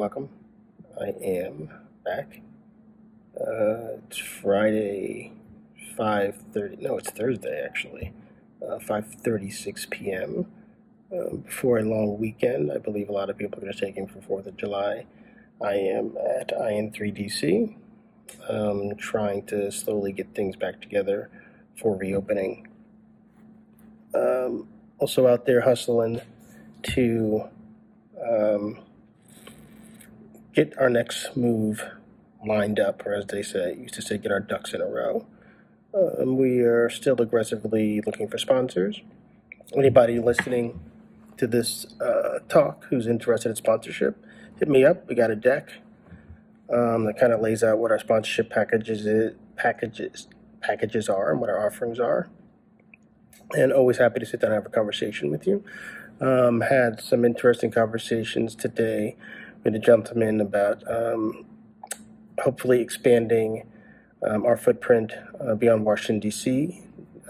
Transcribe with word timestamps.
welcome. 0.00 0.30
I 0.98 1.08
am 1.22 1.68
back. 2.06 2.40
Uh, 3.38 3.98
it's 3.98 4.16
Friday, 4.16 5.34
5.30, 5.94 6.80
no, 6.80 6.96
it's 6.96 7.10
Thursday 7.10 7.62
actually, 7.62 8.14
uh, 8.66 8.78
5.36 8.78 9.90
p.m. 9.90 10.46
Um, 11.12 11.42
before 11.44 11.80
a 11.80 11.82
long 11.82 12.18
weekend, 12.18 12.72
I 12.72 12.78
believe 12.78 13.10
a 13.10 13.12
lot 13.12 13.28
of 13.28 13.36
people 13.36 13.58
are 13.58 13.60
going 13.60 13.74
to 13.74 13.78
take 13.78 13.98
in 13.98 14.06
for 14.06 14.20
4th 14.20 14.46
of 14.46 14.56
July. 14.56 15.04
I 15.62 15.74
am 15.74 16.16
at 16.40 16.48
IN3DC, 16.48 17.76
um, 18.48 18.96
trying 18.96 19.44
to 19.48 19.70
slowly 19.70 20.12
get 20.12 20.34
things 20.34 20.56
back 20.56 20.80
together 20.80 21.28
for 21.76 21.94
reopening. 21.94 22.68
Um, 24.14 24.66
also 24.98 25.26
out 25.26 25.44
there 25.44 25.60
hustling 25.60 26.22
to 26.84 27.50
um, 28.26 28.78
get 30.54 30.76
our 30.78 30.90
next 30.90 31.36
move 31.36 31.84
lined 32.46 32.80
up, 32.80 33.04
or 33.06 33.14
as 33.14 33.26
they 33.26 33.42
say, 33.42 33.74
used 33.74 33.94
to 33.94 34.02
say, 34.02 34.18
get 34.18 34.32
our 34.32 34.40
ducks 34.40 34.72
in 34.72 34.80
a 34.80 34.86
row. 34.86 35.26
Um, 35.92 36.36
we 36.36 36.60
are 36.60 36.88
still 36.88 37.20
aggressively 37.20 38.00
looking 38.00 38.28
for 38.28 38.38
sponsors. 38.38 39.00
Anybody 39.76 40.18
listening 40.18 40.80
to 41.36 41.46
this 41.46 41.86
uh, 42.00 42.40
talk 42.48 42.84
who's 42.90 43.06
interested 43.06 43.50
in 43.50 43.56
sponsorship, 43.56 44.16
hit 44.58 44.68
me 44.68 44.84
up. 44.84 45.08
We 45.08 45.14
got 45.14 45.30
a 45.30 45.36
deck 45.36 45.70
um, 46.72 47.04
that 47.04 47.18
kind 47.18 47.32
of 47.32 47.40
lays 47.40 47.62
out 47.62 47.78
what 47.78 47.90
our 47.90 47.98
sponsorship 47.98 48.50
packages 48.50 49.06
is, 49.06 49.34
packages 49.56 50.28
packages 50.60 51.08
are 51.08 51.30
and 51.30 51.40
what 51.40 51.50
our 51.50 51.66
offerings 51.66 51.98
are. 51.98 52.28
And 53.52 53.72
always 53.72 53.98
happy 53.98 54.20
to 54.20 54.26
sit 54.26 54.40
down 54.40 54.52
and 54.52 54.62
have 54.62 54.66
a 54.66 54.74
conversation 54.74 55.30
with 55.30 55.46
you. 55.46 55.64
Um, 56.20 56.60
had 56.60 57.00
some 57.00 57.24
interesting 57.24 57.70
conversations 57.70 58.54
today 58.54 59.16
with 59.64 59.74
a 59.74 59.78
gentleman 59.78 60.40
about 60.40 60.82
um, 60.90 61.44
hopefully 62.38 62.80
expanding 62.80 63.66
um, 64.26 64.44
our 64.44 64.56
footprint 64.56 65.12
uh, 65.40 65.54
beyond 65.54 65.84
Washington, 65.84 66.20
D.C. 66.20 66.82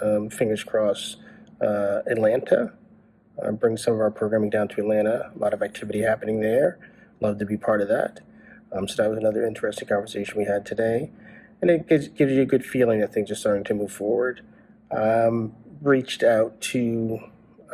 Um, 0.03 0.31
fingers 0.31 0.65
crossed, 0.65 1.17
uh, 1.61 2.01
Atlanta. 2.07 2.73
Uh, 3.43 3.53
bring 3.53 3.77
some 3.77 3.95
of 3.95 4.01
our 4.01 4.11
programming 4.11 4.51
down 4.51 4.69
to 4.69 4.81
Atlanta. 4.81 5.31
A 5.35 5.39
lot 5.39 5.55
of 5.55 5.63
activity 5.63 6.03
happening 6.03 6.41
there. 6.41 6.79
Love 7.21 7.39
to 7.39 7.47
be 7.47 7.57
part 7.57 7.81
of 7.81 7.89
that. 7.89 8.21
Um, 8.73 8.87
so 8.89 9.03
that 9.03 9.09
was 9.09 9.19
another 9.19 9.47
interesting 9.47 9.89
conversation 9.89 10.39
we 10.39 10.45
had 10.45 10.65
today. 10.65 11.11
And 11.61 11.71
it 11.71 11.89
gives, 11.89 12.09
gives 12.09 12.33
you 12.33 12.43
a 12.43 12.47
good 12.47 12.65
feeling 12.65 13.01
that 13.01 13.13
things 13.13 13.31
are 13.31 13.35
starting 13.35 13.65
to 13.65 13.75
move 13.75 13.93
forward. 13.93 14.43
Um, 14.91 15.55
reached 15.81 16.23
out 16.23 16.61
to 16.61 17.21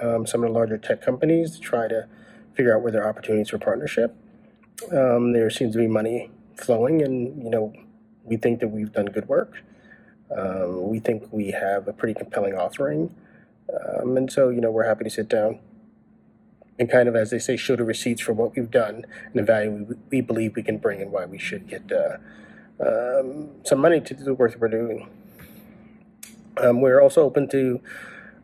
um, 0.00 0.26
some 0.26 0.42
of 0.42 0.48
the 0.48 0.54
larger 0.54 0.78
tech 0.78 1.02
companies 1.02 1.52
to 1.52 1.60
try 1.60 1.88
to 1.88 2.06
figure 2.54 2.76
out 2.76 2.82
where 2.82 2.92
there 2.92 3.04
are 3.04 3.08
opportunities 3.08 3.50
for 3.50 3.58
partnership. 3.58 4.14
Um, 4.92 5.32
there 5.32 5.48
seems 5.50 5.72
to 5.72 5.78
be 5.78 5.86
money 5.86 6.30
flowing, 6.56 7.02
and 7.02 7.42
you 7.42 7.50
know, 7.50 7.72
we 8.24 8.36
think 8.36 8.60
that 8.60 8.68
we've 8.68 8.92
done 8.92 9.06
good 9.06 9.28
work. 9.28 9.62
Um, 10.36 10.88
we 10.88 10.98
think 10.98 11.24
we 11.30 11.50
have 11.52 11.88
a 11.88 11.92
pretty 11.92 12.14
compelling 12.14 12.54
offering, 12.54 13.14
um, 13.72 14.16
and 14.16 14.30
so 14.30 14.48
you 14.50 14.60
know, 14.60 14.70
we're 14.70 14.86
happy 14.86 15.04
to 15.04 15.10
sit 15.10 15.28
down 15.28 15.60
and 16.78 16.90
kind 16.90 17.08
of, 17.08 17.16
as 17.16 17.30
they 17.30 17.38
say, 17.38 17.56
show 17.56 17.74
the 17.74 17.84
receipts 17.84 18.20
for 18.20 18.32
what 18.32 18.54
we've 18.54 18.70
done 18.70 19.06
and 19.24 19.34
the 19.34 19.42
value 19.42 19.86
we, 19.88 19.96
we 20.10 20.20
believe 20.20 20.54
we 20.56 20.62
can 20.62 20.78
bring, 20.78 21.00
and 21.00 21.10
why 21.10 21.24
we 21.24 21.38
should 21.38 21.66
get 21.66 21.90
uh, 21.90 22.18
um, 22.84 23.50
some 23.64 23.80
money 23.80 24.00
to 24.00 24.14
do 24.14 24.24
the 24.24 24.34
work 24.34 24.56
we're 24.58 24.68
doing. 24.68 25.08
Um, 26.58 26.80
we're 26.80 27.00
also 27.00 27.22
open 27.22 27.48
to 27.48 27.80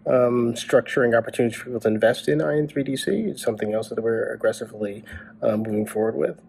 um, 0.06 0.54
structuring 0.54 1.16
opportunities 1.16 1.58
for 1.58 1.66
people 1.66 1.80
to 1.80 1.88
invest 1.88 2.28
in 2.28 2.38
IN3DC. 2.38 3.28
It's 3.28 3.42
something 3.42 3.72
else 3.72 3.88
that 3.88 4.02
we're 4.02 4.32
aggressively 4.32 5.04
um, 5.42 5.62
moving 5.62 5.86
forward 5.86 6.16
with. 6.16 6.40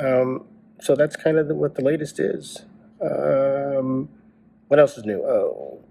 Um, 0.00 0.46
so 0.80 0.94
that's 0.94 1.16
kind 1.16 1.38
of 1.38 1.48
the, 1.48 1.54
what 1.54 1.74
the 1.74 1.82
latest 1.82 2.18
is. 2.18 2.64
Um, 3.00 4.08
what 4.68 4.80
else 4.80 4.96
is 4.96 5.04
new? 5.04 5.22
Oh, 5.22 5.82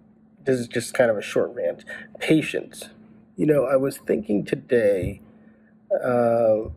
this 0.45 0.59
is 0.59 0.67
just 0.67 0.93
kind 0.93 1.09
of 1.09 1.17
a 1.17 1.21
short 1.21 1.53
rant. 1.53 1.85
Patience. 2.19 2.89
You 3.35 3.45
know, 3.45 3.65
I 3.65 3.75
was 3.75 3.97
thinking 3.97 4.45
today. 4.45 5.21
Uh, 6.03 6.69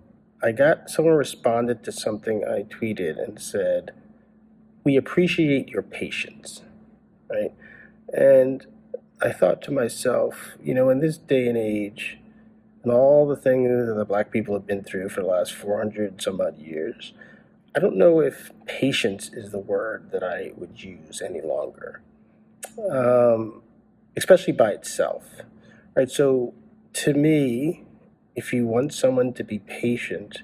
I 0.43 0.53
got 0.53 0.91
someone 0.91 1.15
responded 1.15 1.83
to 1.84 1.93
something 1.93 2.45
I 2.45 2.63
tweeted 2.63 3.23
and 3.23 3.41
said, 3.41 3.93
"We 4.84 4.97
appreciate 4.97 5.69
your 5.69 5.83
patience." 5.83 6.63
Right, 7.28 7.53
and 8.13 8.67
I 9.22 9.32
thought 9.32 9.62
to 9.62 9.71
myself, 9.71 10.56
you 10.62 10.75
know, 10.75 10.91
in 10.91 11.00
this 11.00 11.16
day 11.16 11.47
and 11.49 11.56
age, 11.56 12.19
and 12.82 12.93
all 12.93 13.27
the 13.27 13.37
things 13.37 13.69
that 13.69 13.94
the 13.94 14.04
black 14.04 14.31
people 14.31 14.54
have 14.54 14.66
been 14.66 14.84
through 14.84 15.09
for 15.09 15.22
the 15.22 15.27
last 15.27 15.54
400 15.54 16.21
some 16.21 16.41
odd 16.41 16.59
years, 16.59 17.15
I 17.75 17.78
don't 17.78 17.97
know 17.97 18.21
if 18.21 18.53
patience 18.66 19.31
is 19.32 19.50
the 19.50 19.59
word 19.59 20.10
that 20.12 20.22
I 20.22 20.53
would 20.56 20.82
use 20.82 21.22
any 21.22 21.41
longer, 21.41 22.03
um, 22.91 23.62
especially 24.16 24.53
by 24.53 24.71
itself. 24.71 25.25
Right. 25.94 26.10
So, 26.10 26.54
to 26.94 27.15
me, 27.15 27.84
if 28.34 28.53
you 28.53 28.66
want 28.66 28.94
someone 28.94 29.33
to 29.34 29.44
be 29.44 29.59
patient, 29.59 30.43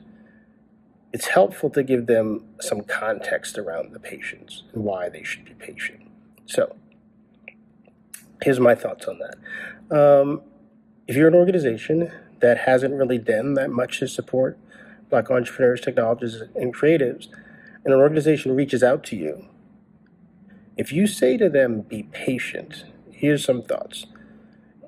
it's 1.12 1.28
helpful 1.28 1.70
to 1.70 1.82
give 1.82 2.06
them 2.06 2.44
some 2.60 2.82
context 2.82 3.58
around 3.58 3.92
the 3.92 4.00
patience 4.00 4.64
and 4.72 4.82
why 4.84 5.08
they 5.10 5.22
should 5.22 5.44
be 5.44 5.54
patient. 5.54 6.00
So, 6.46 6.76
here's 8.42 8.60
my 8.60 8.75
thoughts 8.75 9.06
on 9.06 9.19
that. 9.19 9.36
Um, 9.97 10.42
if 11.06 11.16
you're 11.16 11.28
an 11.28 11.34
organization 11.34 12.10
that 12.41 12.58
hasn't 12.58 12.94
really 12.94 13.19
done 13.19 13.54
that 13.54 13.70
much 13.70 14.00
to 14.00 14.08
support 14.08 14.58
black 15.10 15.30
entrepreneurs, 15.30 15.80
technologists, 15.80 16.42
and 16.54 16.75
creatives, 16.75 17.28
and 17.84 17.92
an 17.92 18.00
organization 18.00 18.54
reaches 18.54 18.82
out 18.82 19.04
to 19.04 19.16
you, 19.16 19.47
if 20.76 20.92
you 20.92 21.06
say 21.06 21.36
to 21.36 21.48
them, 21.48 21.82
be 21.82 22.04
patient, 22.04 22.84
here's 23.10 23.44
some 23.44 23.62
thoughts. 23.62 24.06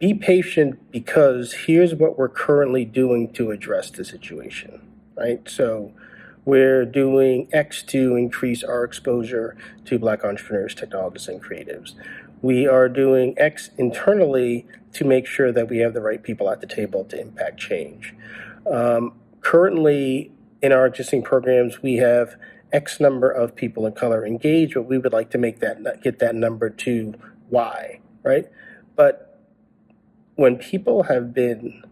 Be 0.00 0.14
patient 0.14 0.90
because 0.90 1.52
here's 1.66 1.94
what 1.94 2.18
we're 2.18 2.28
currently 2.28 2.84
doing 2.84 3.32
to 3.34 3.50
address 3.50 3.90
the 3.90 4.04
situation, 4.04 4.80
right? 5.16 5.48
So 5.48 5.92
we're 6.44 6.84
doing 6.84 7.48
X 7.52 7.82
to 7.84 8.16
increase 8.16 8.64
our 8.64 8.82
exposure 8.82 9.56
to 9.84 9.98
black 9.98 10.24
entrepreneurs, 10.24 10.74
technologists, 10.74 11.28
and 11.28 11.42
creatives 11.42 11.94
we 12.44 12.66
are 12.66 12.90
doing 12.90 13.34
X 13.38 13.70
internally 13.78 14.66
to 14.92 15.02
make 15.02 15.26
sure 15.26 15.50
that 15.50 15.66
we 15.70 15.78
have 15.78 15.94
the 15.94 16.02
right 16.02 16.22
people 16.22 16.50
at 16.50 16.60
the 16.60 16.66
table 16.66 17.02
to 17.06 17.18
impact 17.18 17.58
change. 17.58 18.14
Um, 18.70 19.14
currently, 19.40 20.30
in 20.60 20.70
our 20.70 20.84
existing 20.84 21.22
programs, 21.22 21.82
we 21.82 21.96
have 21.96 22.36
X 22.70 23.00
number 23.00 23.30
of 23.30 23.56
people 23.56 23.86
of 23.86 23.94
color 23.94 24.26
engaged, 24.26 24.74
but 24.74 24.82
we 24.82 24.98
would 24.98 25.12
like 25.14 25.30
to 25.30 25.38
make 25.38 25.60
that 25.60 26.02
get 26.02 26.18
that 26.18 26.34
number 26.34 26.68
to 26.68 27.14
Y, 27.48 28.00
right? 28.22 28.50
But 28.94 29.40
when 30.34 30.56
people 30.56 31.04
have 31.04 31.32
been 31.32 31.82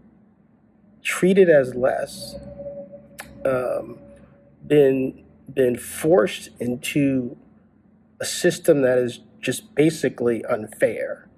treated 1.02 1.48
as 1.48 1.74
less, 1.74 2.36
um, 3.46 3.98
been 4.66 5.24
been 5.52 5.78
forced 5.78 6.50
into 6.60 7.38
a 8.20 8.26
system 8.26 8.82
that 8.82 8.98
is 8.98 9.20
just 9.42 9.74
basically 9.74 10.44
unfair 10.46 11.28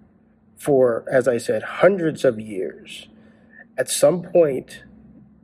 for, 0.56 1.04
as 1.10 1.26
I 1.26 1.38
said, 1.38 1.62
hundreds 1.62 2.24
of 2.24 2.38
years. 2.38 3.08
At 3.76 3.90
some 3.90 4.22
point, 4.22 4.84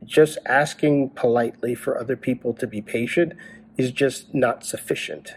just 0.04 0.38
asking 0.46 1.10
politely 1.10 1.74
for 1.74 1.98
other 1.98 2.16
people 2.16 2.54
to 2.54 2.66
be 2.66 2.80
patient 2.80 3.32
is 3.76 3.90
just 3.90 4.34
not 4.34 4.64
sufficient. 4.64 5.34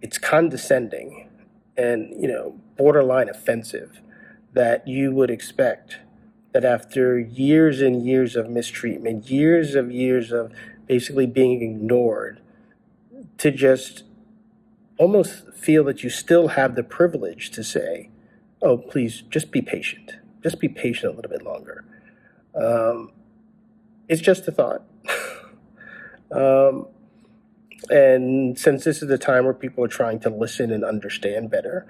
It's 0.00 0.18
condescending 0.18 1.28
and, 1.76 2.14
you 2.20 2.28
know, 2.28 2.60
borderline 2.76 3.28
offensive 3.28 4.00
that 4.52 4.86
you 4.86 5.12
would 5.12 5.30
expect 5.30 5.98
that 6.52 6.64
after 6.64 7.18
years 7.18 7.80
and 7.80 8.04
years 8.04 8.36
of 8.36 8.50
mistreatment, 8.50 9.30
years 9.30 9.74
of 9.74 9.90
years 9.90 10.30
of 10.30 10.52
basically 10.86 11.26
being 11.26 11.62
ignored, 11.62 12.40
to 13.38 13.50
just 13.50 14.04
almost 14.98 15.52
feel 15.54 15.84
that 15.84 16.02
you 16.02 16.10
still 16.10 16.48
have 16.48 16.74
the 16.74 16.82
privilege 16.82 17.50
to 17.50 17.64
say, 17.64 18.10
oh, 18.60 18.78
please 18.78 19.22
just 19.28 19.50
be 19.50 19.60
patient. 19.62 20.12
Just 20.42 20.60
be 20.60 20.68
patient 20.68 21.12
a 21.12 21.16
little 21.16 21.30
bit 21.30 21.42
longer. 21.42 21.84
Um, 22.54 23.12
it's 24.08 24.20
just 24.20 24.46
a 24.48 24.52
thought. 24.52 24.82
um, 26.30 26.86
and 27.90 28.58
since 28.58 28.84
this 28.84 29.02
is 29.02 29.08
the 29.08 29.18
time 29.18 29.44
where 29.44 29.54
people 29.54 29.84
are 29.84 29.88
trying 29.88 30.20
to 30.20 30.30
listen 30.30 30.70
and 30.70 30.84
understand 30.84 31.50
better, 31.50 31.86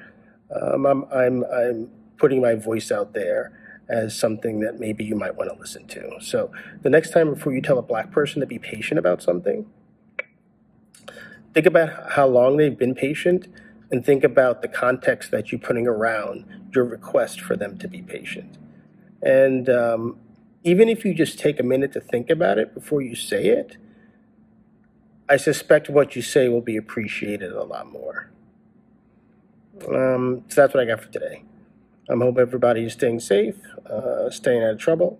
um, 0.54 0.86
I'm, 0.86 1.04
I'm, 1.12 1.44
I'm 1.44 1.90
putting 2.16 2.40
my 2.40 2.54
voice 2.54 2.90
out 2.90 3.14
there 3.14 3.58
as 3.88 4.16
something 4.16 4.60
that 4.60 4.78
maybe 4.78 5.04
you 5.04 5.14
might 5.14 5.36
want 5.36 5.50
to 5.52 5.58
listen 5.58 5.86
to. 5.88 6.12
So 6.20 6.50
the 6.82 6.90
next 6.90 7.10
time 7.10 7.32
before 7.32 7.52
you 7.52 7.60
tell 7.60 7.78
a 7.78 7.82
black 7.82 8.10
person 8.10 8.40
to 8.40 8.46
be 8.46 8.58
patient 8.58 8.98
about 8.98 9.22
something, 9.22 9.66
think 11.54 11.66
about 11.66 12.12
how 12.12 12.26
long 12.26 12.56
they've 12.56 12.78
been 12.78 12.94
patient 12.94 13.48
and 13.90 14.04
think 14.04 14.24
about 14.24 14.62
the 14.62 14.68
context 14.68 15.30
that 15.30 15.52
you're 15.52 15.60
putting 15.60 15.86
around 15.86 16.44
your 16.74 16.84
request 16.84 17.40
for 17.40 17.56
them 17.56 17.78
to 17.78 17.88
be 17.88 18.00
patient. 18.00 18.56
And 19.22 19.68
um, 19.68 20.18
even 20.64 20.88
if 20.88 21.04
you 21.04 21.14
just 21.14 21.38
take 21.38 21.60
a 21.60 21.62
minute 21.62 21.92
to 21.92 22.00
think 22.00 22.30
about 22.30 22.58
it 22.58 22.74
before 22.74 23.02
you 23.02 23.14
say 23.14 23.48
it, 23.48 23.76
I 25.28 25.36
suspect 25.36 25.88
what 25.88 26.16
you 26.16 26.22
say 26.22 26.48
will 26.48 26.62
be 26.62 26.76
appreciated 26.76 27.52
a 27.52 27.64
lot 27.64 27.90
more. 27.90 28.30
Um, 29.88 30.44
so 30.48 30.62
that's 30.62 30.74
what 30.74 30.82
I 30.82 30.86
got 30.86 31.00
for 31.00 31.10
today. 31.10 31.44
I 32.10 32.16
hope 32.16 32.38
everybody 32.38 32.84
is 32.84 32.94
staying 32.94 33.20
safe, 33.20 33.56
uh, 33.88 34.28
staying 34.30 34.62
out 34.62 34.72
of 34.72 34.78
trouble, 34.78 35.18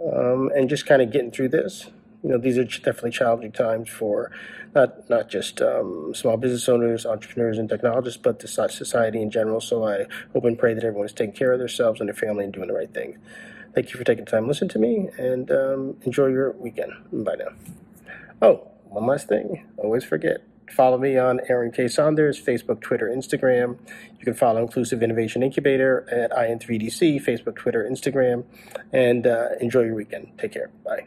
um, 0.00 0.50
and 0.54 0.68
just 0.68 0.86
kind 0.86 1.00
of 1.02 1.10
getting 1.10 1.30
through 1.30 1.48
this. 1.48 1.90
You 2.24 2.30
know, 2.30 2.38
these 2.38 2.56
are 2.56 2.64
definitely 2.64 3.10
challenging 3.10 3.52
times 3.52 3.90
for 3.90 4.30
not 4.74 5.08
not 5.10 5.28
just 5.28 5.60
um, 5.60 6.12
small 6.14 6.36
business 6.38 6.68
owners, 6.68 7.04
entrepreneurs, 7.04 7.58
and 7.58 7.68
technologists, 7.68 8.20
but 8.20 8.38
the 8.38 8.48
society 8.48 9.20
in 9.20 9.30
general. 9.30 9.60
So 9.60 9.86
I 9.86 10.06
hope 10.32 10.44
and 10.44 10.58
pray 10.58 10.72
that 10.74 10.82
everyone 10.82 11.06
is 11.06 11.12
taking 11.12 11.34
care 11.34 11.52
of 11.52 11.58
themselves 11.58 12.00
and 12.00 12.08
their 12.08 12.14
family 12.14 12.44
and 12.44 12.52
doing 12.52 12.68
the 12.68 12.74
right 12.74 12.92
thing. 12.92 13.18
Thank 13.74 13.92
you 13.92 13.98
for 13.98 14.04
taking 14.04 14.24
time 14.24 14.44
to 14.44 14.48
listen 14.48 14.68
to 14.68 14.78
me, 14.78 15.10
and 15.18 15.50
um, 15.50 15.96
enjoy 16.02 16.28
your 16.28 16.52
weekend. 16.52 16.92
Bye 17.12 17.36
now. 17.36 17.50
Oh, 18.40 18.68
one 18.84 19.06
last 19.06 19.28
thing. 19.28 19.66
Always 19.76 20.04
forget. 20.04 20.38
Follow 20.70 20.96
me 20.96 21.18
on 21.18 21.40
Aaron 21.48 21.70
K. 21.72 21.88
Saunders, 21.88 22.40
Facebook, 22.40 22.80
Twitter, 22.80 23.12
Instagram. 23.14 23.78
You 24.18 24.24
can 24.24 24.34
follow 24.34 24.62
Inclusive 24.62 25.02
Innovation 25.02 25.42
Incubator 25.42 26.06
at 26.10 26.30
IN3DC, 26.30 27.22
Facebook, 27.22 27.56
Twitter, 27.56 27.86
Instagram. 27.88 28.44
And 28.92 29.26
uh, 29.26 29.50
enjoy 29.60 29.82
your 29.82 29.94
weekend. 29.94 30.32
Take 30.38 30.52
care. 30.52 30.70
Bye. 30.84 31.06